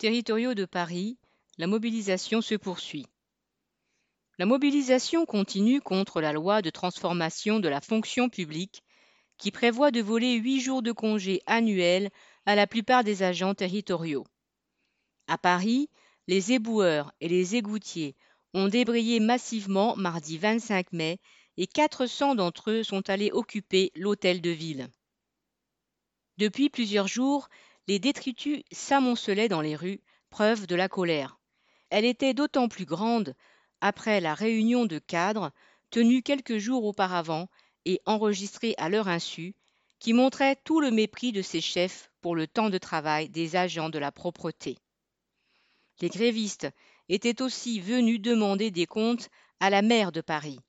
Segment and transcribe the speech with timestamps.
[0.00, 1.18] territoriaux de Paris,
[1.58, 3.04] la mobilisation se poursuit.
[4.38, 8.82] La mobilisation continue contre la loi de transformation de la fonction publique
[9.36, 12.08] qui prévoit de voler huit jours de congé annuels
[12.46, 14.26] à la plupart des agents territoriaux.
[15.26, 15.90] À Paris,
[16.28, 18.16] les éboueurs et les égoutiers
[18.54, 21.20] ont débrayé massivement mardi 25 mai
[21.58, 24.88] et 400 d'entre eux sont allés occuper l'hôtel de ville.
[26.38, 27.50] Depuis plusieurs jours,
[27.90, 30.00] les détritus s'amoncelaient dans les rues,
[30.30, 31.40] preuve de la colère.
[31.88, 33.34] Elle était d'autant plus grande
[33.80, 35.50] après la réunion de cadres
[35.90, 37.48] tenue quelques jours auparavant
[37.86, 39.56] et enregistrée à leur insu,
[39.98, 43.90] qui montrait tout le mépris de ses chefs pour le temps de travail des agents
[43.90, 44.78] de la propreté.
[46.00, 46.68] Les grévistes
[47.08, 50.60] étaient aussi venus demander des comptes à la maire de Paris.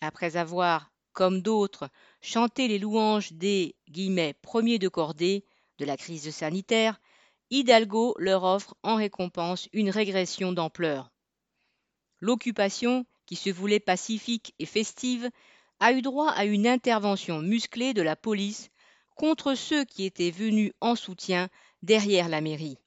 [0.00, 1.90] Après avoir, comme d'autres,
[2.22, 5.44] chanté les louanges des guillemets, premiers de cordée
[5.80, 7.00] de la crise sanitaire,
[7.50, 11.10] Hidalgo leur offre en récompense une régression d'ampleur.
[12.20, 15.30] L'occupation, qui se voulait pacifique et festive,
[15.80, 18.68] a eu droit à une intervention musclée de la police
[19.16, 21.48] contre ceux qui étaient venus en soutien
[21.82, 22.78] derrière la mairie.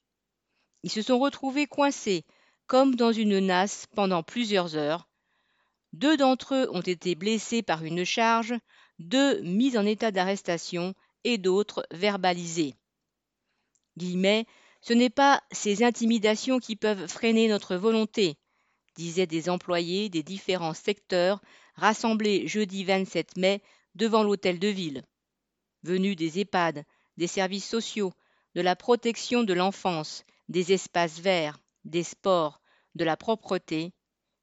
[0.83, 2.23] Ils se sont retrouvés coincés
[2.67, 5.09] comme dans une nasse pendant plusieurs heures.
[5.93, 8.53] Deux d'entre eux ont été blessés par une charge,
[8.99, 12.75] deux mis en état d'arrestation et d'autres verbalisés.
[13.97, 18.37] Ce n'est pas ces intimidations qui peuvent freiner notre volonté,
[18.95, 21.41] disaient des employés des différents secteurs
[21.75, 23.61] rassemblés jeudi 27 mai
[23.95, 25.03] devant l'hôtel de ville.
[25.83, 26.85] Venus des EHPAD,
[27.17, 28.13] des services sociaux,
[28.55, 32.61] de la protection de l'enfance, des espaces verts, des sports,
[32.95, 33.93] de la propreté,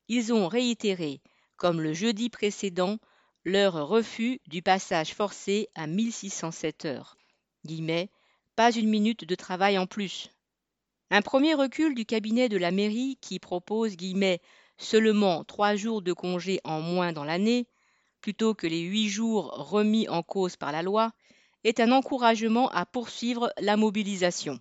[0.08, 1.20] ils ont réitéré,
[1.56, 2.98] comme le jeudi précédent,
[3.44, 7.16] leur refus du passage forcé à 1607 heures.
[8.56, 10.30] Pas une minute de travail en plus.
[11.10, 14.40] Un premier recul du cabinet de la mairie qui propose guillemets,
[14.78, 17.66] seulement trois jours de congé en moins dans l'année,
[18.20, 21.12] plutôt que les huit jours remis en cause par la loi,
[21.64, 24.60] est un encouragement à poursuivre la mobilisation.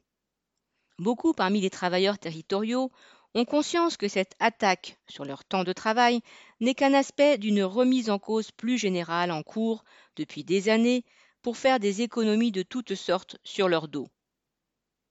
[0.97, 2.91] Beaucoup parmi les travailleurs territoriaux
[3.35, 6.21] ont conscience que cette attaque sur leur temps de travail
[6.59, 9.83] n'est qu'un aspect d'une remise en cause plus générale en cours
[10.15, 11.05] depuis des années
[11.41, 14.07] pour faire des économies de toutes sortes sur leur dos.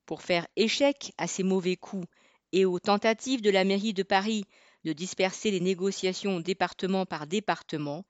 [0.06, 2.06] Pour faire échec à ces mauvais coups
[2.52, 4.44] et aux tentatives de la mairie de Paris
[4.84, 8.04] de disperser les négociations département par département,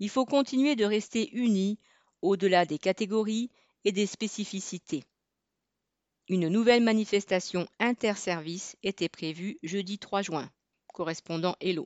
[0.00, 1.78] il faut continuer de rester unis
[2.22, 3.50] au-delà des catégories
[3.84, 5.04] et des spécificités.
[6.28, 10.50] Une nouvelle manifestation interservice était prévue jeudi 3 juin.
[10.94, 11.82] Correspondant Hello.